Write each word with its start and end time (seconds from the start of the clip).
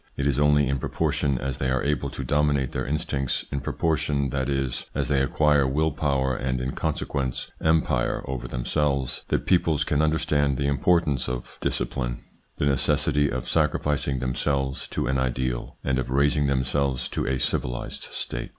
It 0.17 0.25
is 0.25 0.39
only 0.39 0.67
in 0.67 0.79
proportion 0.79 1.37
as 1.37 1.59
they 1.59 1.69
are 1.69 1.83
able 1.83 2.09
to 2.09 2.23
dominate 2.23 2.71
their 2.71 2.87
instincts, 2.87 3.45
in 3.51 3.59
proportion, 3.59 4.31
that 4.31 4.49
is, 4.49 4.87
as 4.95 5.09
they 5.09 5.21
acquire 5.21 5.67
will 5.67 5.91
power 5.91 6.35
and 6.35 6.59
in 6.59 6.71
consequence 6.71 7.51
empire 7.63 8.23
over 8.25 8.47
them 8.47 8.65
selves, 8.65 9.25
that 9.27 9.45
peoples 9.45 9.83
can 9.83 10.01
understand 10.01 10.57
the 10.57 10.65
importance 10.65 11.29
of 11.29 11.59
discipline, 11.61 12.23
the 12.57 12.65
necessity 12.65 13.29
of 13.31 13.47
sacrificing 13.47 14.17
themselves 14.17 14.87
to 14.87 15.05
an 15.05 15.19
ideal 15.19 15.77
and 15.83 15.99
of 15.99 16.09
raising 16.09 16.47
themselves 16.47 17.07
to 17.09 17.27
a 17.27 17.37
civilised 17.37 18.05
state. 18.05 18.49